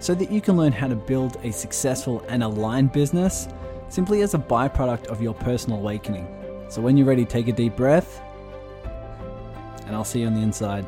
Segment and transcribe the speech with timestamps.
[0.00, 3.48] so that you can learn how to build a successful and aligned business
[3.88, 6.26] simply as a byproduct of your personal awakening.
[6.68, 8.22] So when you're ready, take a deep breath,
[9.86, 10.86] and I'll see you on the inside.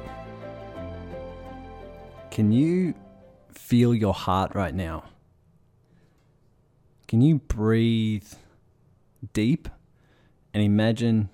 [2.30, 2.94] Can you
[3.52, 5.04] feel your heart right now?
[7.08, 8.32] Can you breathe
[9.34, 9.68] deep
[10.54, 11.28] and imagine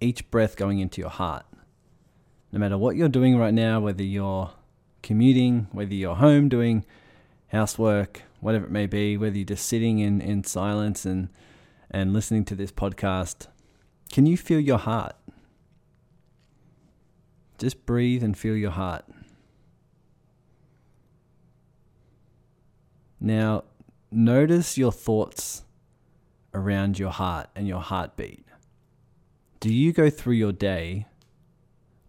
[0.00, 1.46] each breath going into your heart?
[2.50, 4.50] No matter what you're doing right now, whether you're
[5.02, 6.84] commuting, whether you're home doing
[7.48, 11.28] housework, whatever it may be, whether you're just sitting in, in silence and,
[11.90, 13.46] and listening to this podcast,
[14.10, 15.16] can you feel your heart?
[17.58, 19.04] Just breathe and feel your heart.
[23.20, 23.64] Now,
[24.10, 25.62] notice your thoughts
[26.52, 28.44] around your heart and your heartbeat.
[29.60, 31.06] Do you go through your day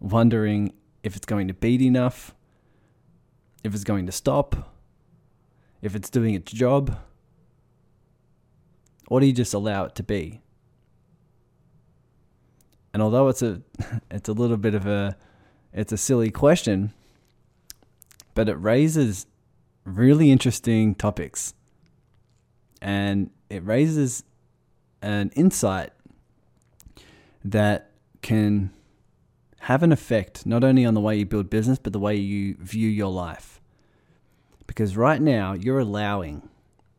[0.00, 0.72] wondering
[1.04, 2.34] if it's going to beat enough,
[3.64, 4.70] if it's going to stop,
[5.82, 6.98] if it's doing its job,
[9.08, 10.42] or do you just allow it to be?
[12.92, 13.62] And although it's a
[14.10, 15.16] it's a little bit of a
[15.72, 16.92] it's a silly question,
[18.34, 19.26] but it raises
[19.84, 21.54] really interesting topics.
[22.80, 24.24] And it raises
[25.00, 25.90] an insight
[27.44, 27.90] that
[28.22, 28.70] can
[29.64, 32.54] have an effect not only on the way you build business, but the way you
[32.60, 33.62] view your life.
[34.66, 36.50] Because right now, you're allowing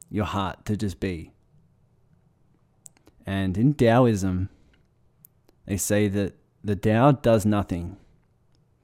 [0.09, 1.31] your heart to just be.
[3.23, 4.49] And in Taoism,
[5.67, 6.33] they say that
[6.63, 7.97] the Tao does nothing,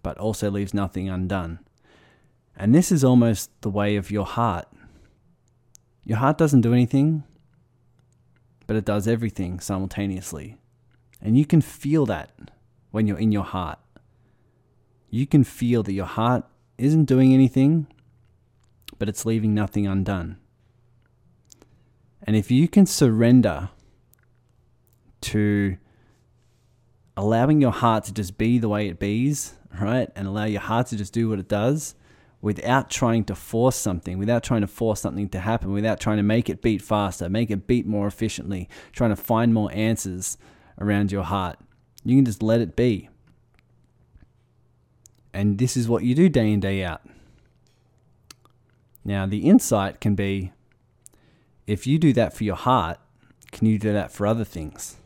[0.03, 1.57] but also leaves nothing undone.
[2.55, 4.67] And this is almost the way of your heart.
[6.05, 7.23] Your heart doesn't do anything,
[8.67, 10.57] but it does everything simultaneously.
[11.19, 12.29] And you can feel that
[12.91, 13.79] when you're in your heart.
[15.09, 16.45] You can feel that your heart
[16.77, 17.87] isn't doing anything,
[18.97, 20.37] but it's leaving nothing undone.
[22.23, 23.69] And if you can surrender
[25.21, 25.77] to
[27.17, 30.09] allowing your heart to just be the way it bees, right?
[30.15, 31.95] And allow your heart to just do what it does
[32.41, 36.23] without trying to force something, without trying to force something to happen, without trying to
[36.23, 40.37] make it beat faster, make it beat more efficiently, trying to find more answers
[40.79, 41.59] around your heart.
[42.03, 43.09] You can just let it be.
[45.33, 47.01] And this is what you do day in, day out.
[49.03, 50.51] Now, the insight can be
[51.67, 52.99] if you do that for your heart,
[53.51, 54.97] can you do that for other things?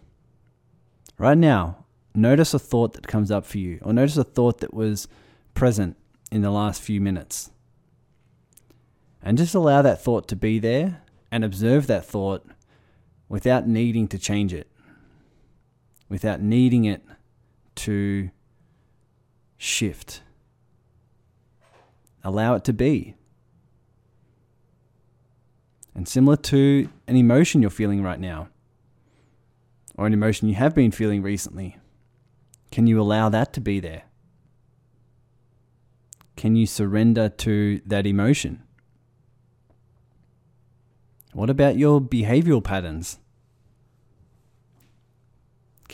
[1.18, 4.74] Right now, notice a thought that comes up for you, or notice a thought that
[4.74, 5.08] was
[5.54, 5.96] present
[6.32, 7.52] in the last few minutes.
[9.22, 11.02] And just allow that thought to be there
[11.32, 12.46] and observe that thought
[13.28, 14.68] without needing to change it
[16.10, 17.04] without needing it
[17.76, 18.30] to
[19.58, 20.22] shift.
[22.24, 23.16] Allow it to be.
[25.94, 28.50] And similar to an emotion you're feeling right now,
[29.98, 31.78] or an emotion you have been feeling recently,
[32.72, 34.04] can you allow that to be there?
[36.36, 38.64] Can you surrender to that emotion?
[41.32, 43.20] What about your behavioral patterns?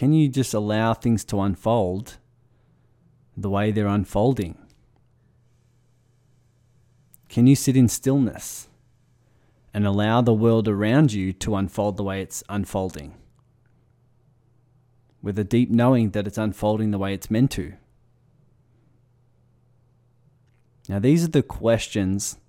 [0.01, 2.17] Can you just allow things to unfold
[3.37, 4.57] the way they're unfolding?
[7.29, 8.67] Can you sit in stillness
[9.75, 13.13] and allow the world around you to unfold the way it's unfolding?
[15.21, 17.73] With a deep knowing that it's unfolding the way it's meant to.
[20.89, 22.39] Now, these are the questions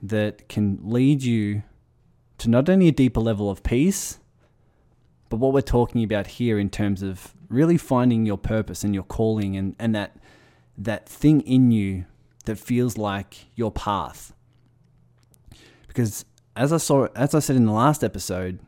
[0.00, 1.64] that can lead you
[2.38, 4.20] to not only a deeper level of peace,
[5.32, 9.02] but what we're talking about here in terms of really finding your purpose and your
[9.02, 10.14] calling and, and that
[10.76, 12.04] that thing in you
[12.44, 14.34] that feels like your path.
[15.88, 18.58] Because as I saw as I said in the last episode,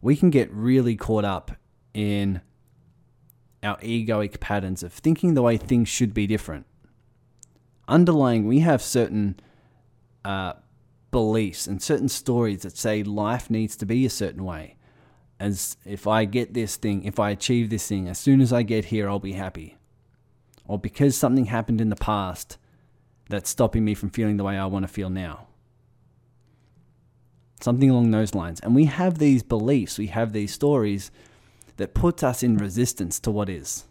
[0.00, 1.50] we can get really caught up
[1.92, 2.42] in
[3.64, 6.64] our egoic patterns of thinking the way things should be different.
[7.88, 9.40] Underlying, we have certain
[10.24, 10.52] uh,
[11.10, 14.76] beliefs and certain stories that say life needs to be a certain way
[15.40, 18.62] as if I get this thing, if I achieve this thing, as soon as I
[18.62, 19.76] get here, I'll be happy.
[20.66, 22.58] Or because something happened in the past
[23.28, 25.46] that's stopping me from feeling the way I want to feel now.
[27.60, 28.60] something along those lines.
[28.60, 31.10] And we have these beliefs, we have these stories
[31.76, 33.84] that puts us in resistance to what is,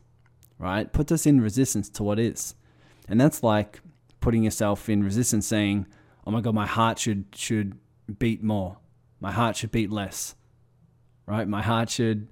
[0.59, 0.91] right?
[0.91, 2.55] Puts us in resistance to what is.
[3.07, 3.81] And that's like
[4.19, 5.85] putting yourself in resistance saying,
[6.25, 7.77] "Oh my god, my heart should should
[8.19, 8.77] beat more.
[9.19, 10.35] My heart should beat less."
[11.27, 11.47] Right?
[11.47, 12.29] My heart should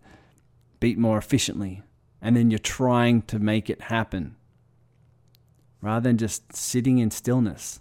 [0.79, 1.83] beat more efficiently.
[2.21, 4.35] And then you're trying to make it happen
[5.81, 7.79] rather than just sitting in stillness.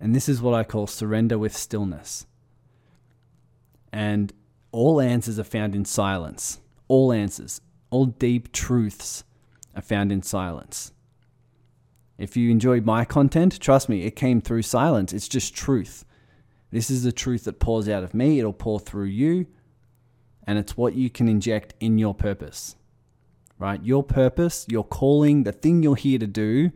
[0.00, 2.26] And this is what I call surrender with stillness.
[3.92, 4.32] And
[4.72, 6.60] all answers are found in silence.
[6.88, 7.60] All answers,
[7.90, 9.24] all deep truths
[9.76, 10.92] are found in silence.
[12.16, 15.12] If you enjoyed my content, trust me, it came through silence.
[15.12, 16.04] It's just truth.
[16.74, 19.46] This is the truth that pours out of me, it'll pour through you,
[20.44, 22.74] and it's what you can inject in your purpose.
[23.60, 23.80] Right?
[23.84, 26.72] Your purpose, your calling, the thing you're here to do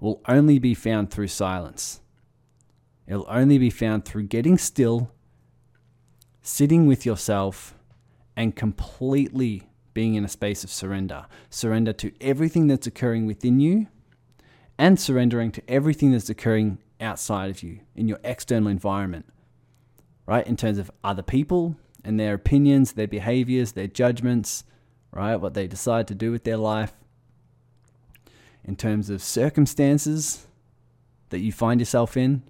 [0.00, 2.00] will only be found through silence.
[3.06, 5.12] It'll only be found through getting still,
[6.40, 7.74] sitting with yourself,
[8.38, 11.26] and completely being in a space of surrender.
[11.50, 13.86] Surrender to everything that's occurring within you
[14.78, 19.26] and surrendering to everything that's occurring outside of you in your external environment,
[20.26, 20.46] right?
[20.46, 24.64] In terms of other people and their opinions, their behaviors, their judgments,
[25.12, 25.36] right?
[25.36, 26.92] What they decide to do with their life.
[28.64, 30.46] In terms of circumstances
[31.30, 32.42] that you find yourself in,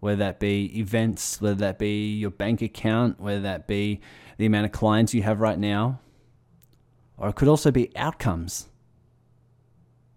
[0.00, 4.00] whether that be events, whether that be your bank account, whether that be
[4.38, 6.00] the amount of clients you have right now,
[7.16, 8.68] or it could also be outcomes,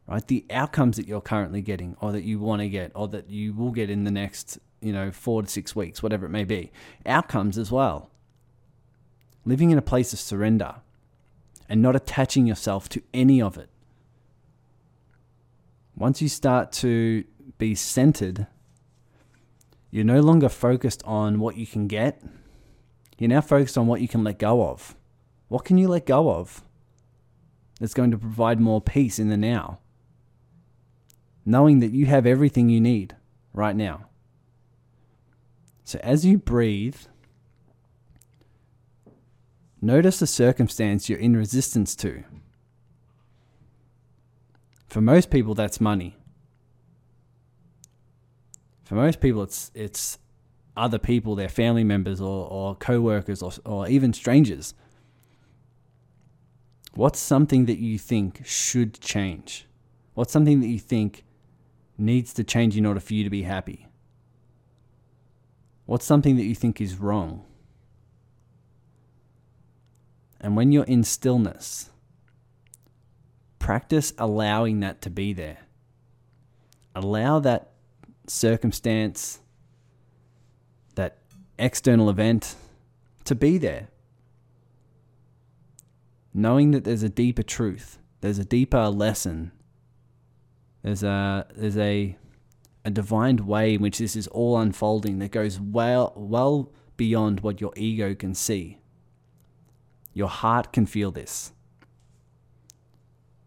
[0.07, 0.25] right?
[0.28, 3.54] The outcomes that you're currently getting, or that you want to get, or that you
[3.54, 6.72] will get in the next, you know, four to six weeks, whatever it may be.
[7.06, 8.10] Outcomes as well.
[9.46, 10.75] Living in a place of surrender
[11.69, 13.69] and not attaching yourself to any of it.
[15.96, 17.24] Once you start to
[17.58, 18.48] be centered
[19.96, 22.22] you're no longer focused on what you can get.
[23.18, 24.94] You're now focused on what you can let go of.
[25.48, 26.66] What can you let go of
[27.80, 29.80] that's going to provide more peace in the now?
[31.45, 33.15] Knowing that you have everything you need
[33.53, 34.07] right now.
[35.83, 36.97] So as you breathe,
[39.81, 42.24] notice the circumstance you're in resistance to.
[44.88, 46.18] For most people, that's money.
[48.86, 50.18] For most people, it's it's
[50.77, 54.74] other people, their family members or, or co-workers or, or even strangers.
[56.94, 59.68] What's something that you think should change?
[60.13, 61.25] What's something that you think
[61.97, 63.88] needs to change in order for you to be happy?
[65.86, 67.45] What's something that you think is wrong?
[70.42, 71.89] And when you're in stillness,
[73.59, 75.57] practice allowing that to be there.
[76.94, 77.71] Allow that
[78.27, 79.39] circumstance,
[80.95, 81.18] that
[81.57, 82.56] external event
[83.25, 83.88] to be there.
[86.33, 89.51] Knowing that there's a deeper truth, there's a deeper lesson,
[90.86, 92.16] there's a there's a
[92.86, 97.60] a divine way in which this is all unfolding that goes well well beyond what
[97.60, 98.78] your ego can see.
[100.14, 101.54] Your heart can feel this.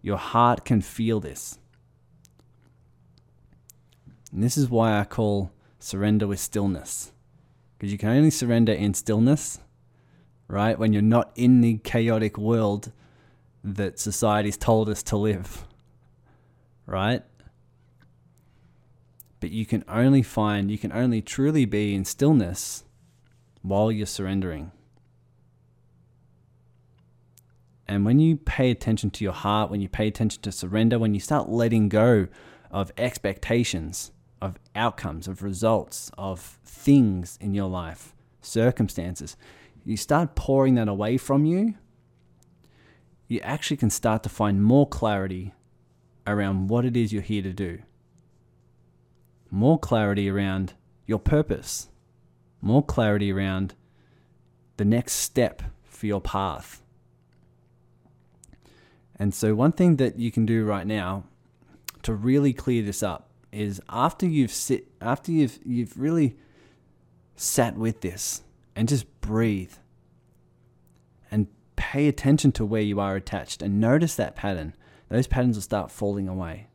[0.02, 1.60] Your heart can feel this.
[4.32, 7.12] And this is why I call surrender with stillness.
[7.78, 9.60] Because you can only surrender in stillness,
[10.48, 10.76] right?
[10.76, 12.90] When you're not in the chaotic world
[13.62, 15.67] that society's told us to live,
[16.88, 17.22] right?
[19.40, 22.84] But you can only find, you can only truly be in stillness
[23.62, 24.72] while you're surrendering.
[27.86, 31.14] And when you pay attention to your heart, when you pay attention to surrender, when
[31.14, 32.26] you start letting go
[32.70, 39.36] of expectations, of outcomes, of results, of things in your life, circumstances,
[39.84, 41.74] you start pouring that away from you,
[43.26, 45.52] you actually can start to find more clarity
[46.32, 47.78] around what it is you're here to do.
[49.50, 50.74] More clarity around
[51.06, 51.88] your purpose.
[52.60, 53.74] More clarity around
[54.76, 56.82] the next step for your path.
[59.18, 61.24] And so, one thing that you can do right now
[62.02, 66.36] to really clear this up is after you've sit after you've you've really
[67.34, 68.42] sat with this
[68.76, 69.72] and just breathe
[71.30, 74.74] and pay attention to where you are attached and notice that pattern
[75.08, 76.68] those patterns will start falling away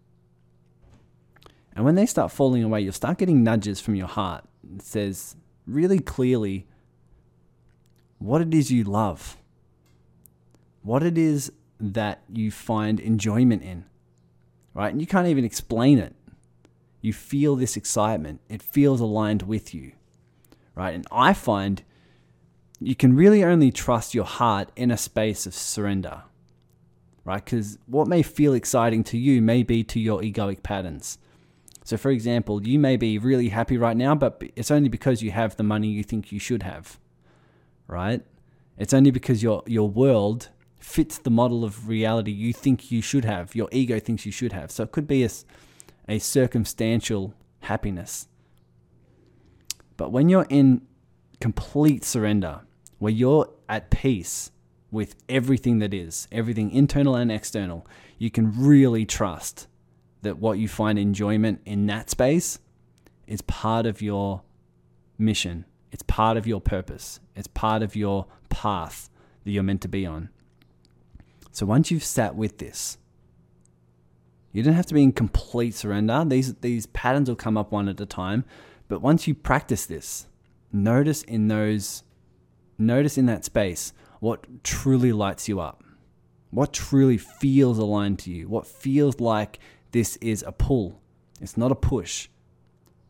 [1.76, 5.36] and when they start falling away you'll start getting nudges from your heart that says
[5.66, 6.68] really clearly
[8.20, 9.38] what it is you love
[10.82, 13.86] what it is that you find enjoyment in
[14.74, 16.16] right and you can't even explain it
[17.04, 18.40] you feel this excitement.
[18.50, 19.92] It feels aligned with you.
[20.74, 20.96] right?
[20.96, 21.84] And I find
[22.80, 26.24] you can really only trust your heart in a space of surrender,
[27.26, 27.44] right?
[27.44, 31.18] Because what may feel exciting to you may be to your egoic patterns.
[31.86, 35.32] So, for example, you may be really happy right now, but it's only because you
[35.32, 36.98] have the money you think you should have,
[37.88, 38.22] right?
[38.78, 40.50] It's only because your your world
[40.80, 44.52] fits the model of reality you think you should have, your ego thinks you should
[44.52, 44.70] have.
[44.72, 45.30] So it could be a,
[46.10, 48.28] a circumstantial happiness.
[49.96, 50.82] But when you're in
[51.40, 52.62] complete surrender,
[53.00, 54.52] where you're at peace
[54.94, 57.86] with everything that is, everything internal and external,
[58.20, 59.68] you can really trust
[60.22, 62.60] that what you find enjoyment in that space
[63.26, 64.44] is part of your
[65.18, 65.66] mission.
[65.92, 67.20] It's part of your purpose.
[67.36, 69.10] It's part of your path
[69.44, 70.30] that you're meant to be on.
[71.52, 73.00] So once you've sat with this,
[74.52, 76.24] you don't have to be in complete surrender.
[76.28, 78.46] These these patterns will come up one at a time,
[78.88, 80.28] but once you practice this,
[80.72, 82.04] notice in those
[82.78, 83.92] notice in that space
[84.24, 85.84] what truly lights you up.
[86.50, 88.48] What truly feels aligned to you.
[88.48, 89.60] What feels like
[89.92, 91.02] this is a pull.
[91.42, 92.30] It's not a push.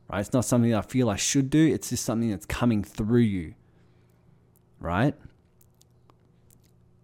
[0.10, 0.22] Right?
[0.22, 1.72] It's not something I feel I should do.
[1.72, 3.54] It's just something that's coming through you.
[4.80, 5.14] Right?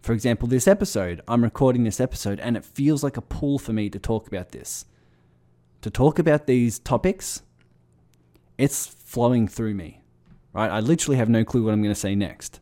[0.02, 3.72] For example, this episode, I'm recording this episode and it feels like a pull for
[3.72, 4.86] me to talk about this.
[5.82, 7.42] To talk about these topics,
[8.58, 10.02] it's flowing through me,
[10.52, 10.68] right?
[10.68, 12.58] I literally have no clue what I'm going to say next.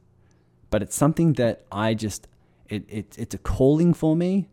[0.70, 2.28] But it's something that I just,
[2.68, 4.48] it, it, it's a calling for me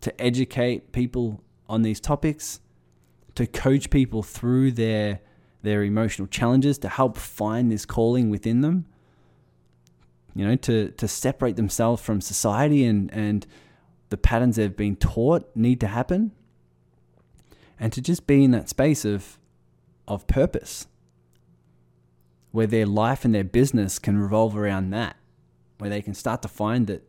[0.00, 2.60] to educate people on these topics,
[3.34, 5.20] to coach people through their,
[5.62, 8.86] their emotional challenges, to help find this calling within them
[10.34, 13.46] you know, to, to separate themselves from society and, and
[14.08, 16.32] the patterns they've been taught need to happen.
[17.78, 19.38] And to just be in that space of,
[20.06, 20.86] of purpose,
[22.50, 25.16] where their life and their business can revolve around that,
[25.82, 27.02] where they can start to find that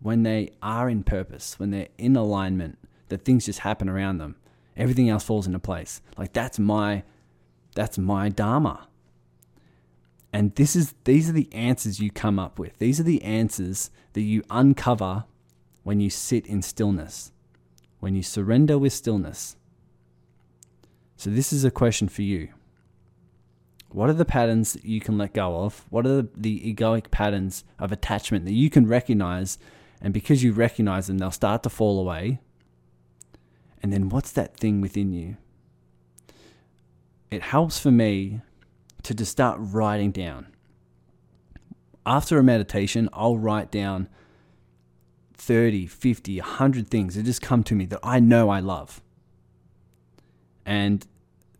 [0.00, 2.78] when they are in purpose, when they're in alignment,
[3.10, 4.34] that things just happen around them.
[4.78, 6.00] Everything else falls into place.
[6.16, 7.02] Like that's my
[7.74, 8.88] that's my dharma.
[10.32, 12.78] And this is these are the answers you come up with.
[12.78, 15.24] These are the answers that you uncover
[15.82, 17.30] when you sit in stillness,
[17.98, 19.56] when you surrender with stillness.
[21.18, 22.54] So this is a question for you.
[23.92, 25.84] What are the patterns that you can let go of?
[25.90, 29.58] What are the egoic patterns of attachment that you can recognize?
[30.00, 32.38] And because you recognize them, they'll start to fall away.
[33.82, 35.36] And then what's that thing within you?
[37.30, 38.42] It helps for me
[39.02, 40.46] to just start writing down.
[42.06, 44.08] After a meditation, I'll write down
[45.34, 49.00] 30, 50, 100 things that just come to me that I know I love.
[50.64, 51.06] And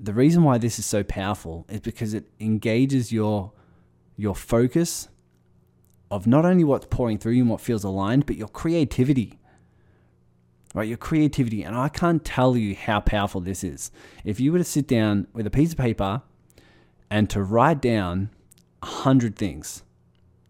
[0.00, 3.52] the reason why this is so powerful is because it engages your
[4.16, 5.08] your focus
[6.10, 9.38] of not only what's pouring through you and what feels aligned, but your creativity.
[10.74, 11.62] Right, your creativity.
[11.62, 13.90] And I can't tell you how powerful this is.
[14.24, 16.22] If you were to sit down with a piece of paper
[17.10, 18.30] and to write down
[18.80, 19.82] 100 things,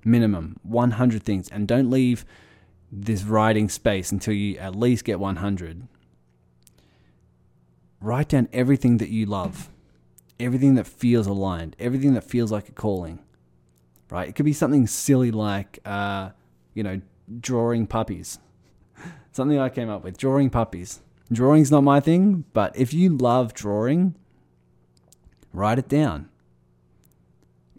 [0.05, 2.25] minimum 100 things, and don't leave
[2.93, 5.87] this writing space until you at least get 100.
[8.01, 9.69] Write down everything that you love,
[10.39, 13.21] everything that feels aligned, everything that feels like a calling.
[14.11, 14.29] Right?
[14.29, 16.31] It could be something silly like, uh,
[16.75, 17.01] you know,
[17.41, 18.39] drawing puppies.
[19.33, 21.01] something I came up with drawing puppies.
[21.33, 24.17] Drawing's not my thing, but if you love drawing,
[25.53, 26.31] write it down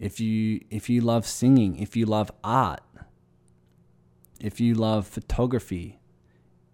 [0.02, 2.80] if you if you love singing, if you love art,
[4.40, 6.00] if you love photography,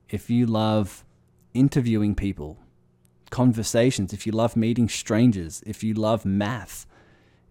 [0.08, 1.04] if you love
[1.52, 2.56] interviewing people,
[3.30, 6.86] conversations, if you love meeting strangers, if you love math,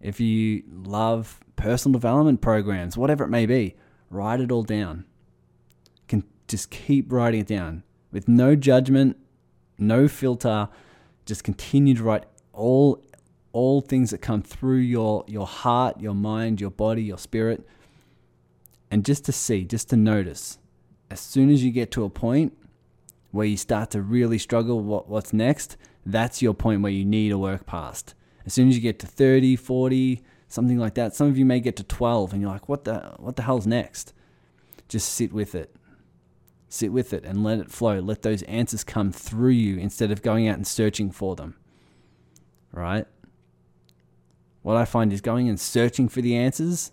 [0.00, 3.74] if you love personal development programs, whatever it may be,
[4.10, 5.04] write it all down.
[6.06, 7.82] Can just keep writing it down
[8.12, 9.16] with no judgment,
[9.78, 10.68] no filter.
[11.26, 13.02] Just continue to write all
[13.52, 17.66] all things that come through your your heart, your mind, your body, your spirit,
[18.90, 20.58] and just to see, just to notice.
[21.10, 22.56] As soon as you get to a point
[23.30, 27.28] where you start to really struggle what, what's next, that's your point where you need
[27.30, 28.14] to work past.
[28.46, 31.60] As soon as you get to 30, 40, something like that, some of you may
[31.60, 34.14] get to 12 and you're like, what the what the hell's next?
[34.88, 35.76] Just sit with it.
[36.70, 37.98] Sit with it and let it flow.
[37.98, 41.56] Let those answers come through you instead of going out and searching for them.
[42.72, 43.06] Right?
[44.62, 46.92] What I find is going and searching for the answers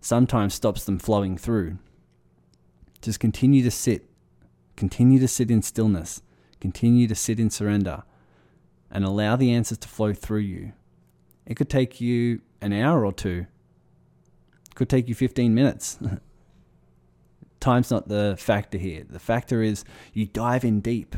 [0.00, 1.78] sometimes stops them flowing through.
[3.00, 4.08] Just continue to sit,
[4.76, 6.22] continue to sit in stillness,
[6.60, 8.02] continue to sit in surrender,
[8.90, 10.72] and allow the answers to flow through you.
[11.46, 13.46] It could take you an hour or two.
[14.70, 15.98] It could take you 15 minutes.
[17.60, 19.04] Time's not the factor here.
[19.08, 21.16] The factor is you dive in deep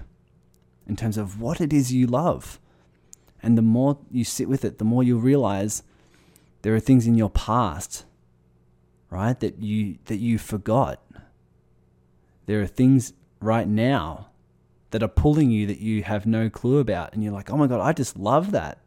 [0.87, 2.61] in terms of what it is you love.
[3.43, 5.83] And the more you sit with it, the more you'll realize
[6.63, 8.05] there are things in your past,
[9.11, 11.03] right, that you that you forgot.
[12.47, 13.13] There are things
[13.45, 14.29] right now
[14.91, 17.67] that are pulling you that you have no clue about and you're like, "Oh my
[17.67, 18.79] god, I just love that."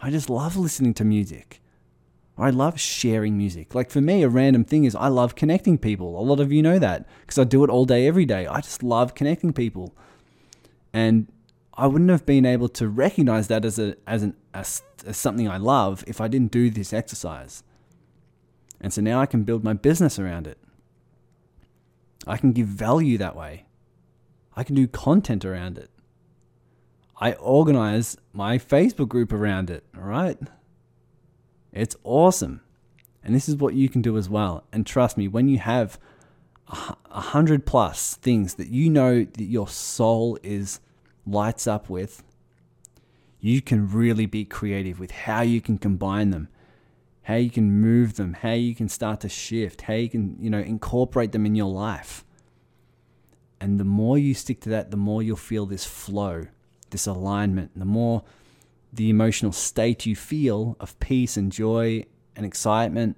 [0.00, 1.62] I just love listening to music.
[2.36, 3.74] I love sharing music.
[3.74, 6.18] Like for me, a random thing is I love connecting people.
[6.18, 8.46] A lot of you know that because I do it all day, every day.
[8.46, 9.94] I just love connecting people.
[10.92, 11.28] And
[11.74, 15.48] I wouldn't have been able to recognize that as a as an as, as something
[15.48, 17.62] I love if I didn't do this exercise.
[18.80, 20.58] And so now I can build my business around it.
[22.26, 23.66] I can give value that way.
[24.56, 25.90] I can do content around it.
[27.20, 30.38] I organize my Facebook group around it, all right?
[31.72, 32.60] It's awesome.
[33.22, 34.64] And this is what you can do as well.
[34.72, 35.98] And trust me, when you have
[36.68, 40.80] a hundred plus things that you know that your soul is
[41.26, 42.22] lights up with,
[43.40, 46.48] you can really be creative with how you can combine them,
[47.24, 50.50] how you can move them, how you can start to shift, how you can, you
[50.50, 52.22] know, incorporate them in your life.
[53.60, 56.48] And the more you stick to that, the more you'll feel this flow,
[56.90, 58.24] this alignment, the more
[58.92, 62.04] the emotional state you feel of peace and joy
[62.36, 63.16] and excitement,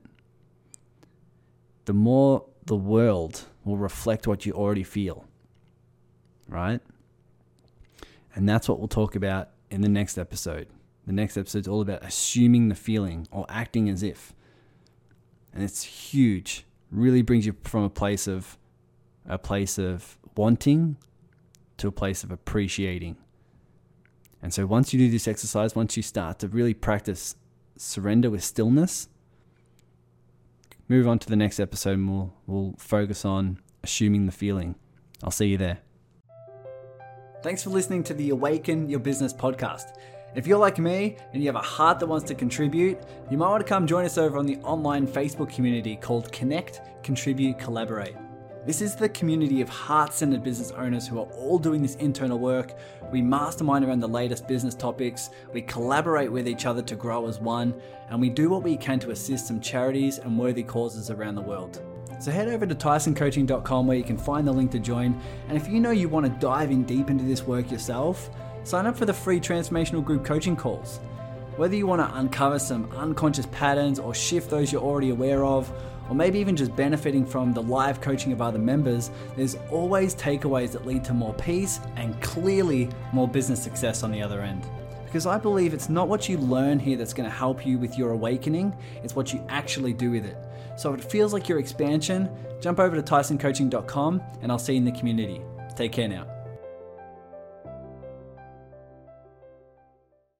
[1.86, 5.24] the more the world will reflect what you already feel.
[6.48, 6.80] Right?
[8.36, 10.68] And that's what we'll talk about in the next episode.
[11.06, 14.34] The next episode is all about assuming the feeling or acting as if.
[15.54, 16.66] And it's huge.
[16.90, 18.58] Really brings you from a place of
[19.28, 20.96] a place of wanting
[21.78, 23.16] to a place of appreciating.
[24.42, 27.36] And so once you do this exercise, once you start to really practice
[27.76, 29.08] surrender with stillness,
[30.88, 34.76] move on to the next episode and we'll, we'll focus on assuming the feeling.
[35.22, 35.78] I'll see you there.
[37.42, 39.96] Thanks for listening to the Awaken Your Business podcast.
[40.36, 43.48] If you're like me and you have a heart that wants to contribute, you might
[43.48, 48.14] want to come join us over on the online Facebook community called Connect, Contribute, Collaborate.
[48.66, 52.38] This is the community of heart centered business owners who are all doing this internal
[52.38, 52.74] work.
[53.10, 57.40] We mastermind around the latest business topics, we collaborate with each other to grow as
[57.40, 57.72] one,
[58.10, 61.40] and we do what we can to assist some charities and worthy causes around the
[61.40, 61.80] world.
[62.18, 65.18] So head over to tysoncoaching.com where you can find the link to join.
[65.48, 68.28] And if you know you want to dive in deep into this work yourself,
[68.66, 70.98] sign up for the free transformational group coaching calls.
[71.56, 75.72] Whether you want to uncover some unconscious patterns or shift those you're already aware of,
[76.08, 80.72] or maybe even just benefiting from the live coaching of other members, there's always takeaways
[80.72, 84.66] that lead to more peace and clearly more business success on the other end.
[85.04, 87.96] Because I believe it's not what you learn here that's going to help you with
[87.96, 90.36] your awakening, it's what you actually do with it.
[90.76, 92.28] So if it feels like your expansion,
[92.60, 95.40] jump over to tysoncoaching.com and I'll see you in the community.
[95.76, 96.35] Take care now.